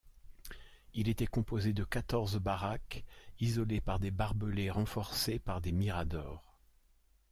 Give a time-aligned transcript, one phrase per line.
[0.95, 3.05] Il était composé de quatorze baraques,
[3.39, 6.57] isolées par des barbelés renforcés par des miradors.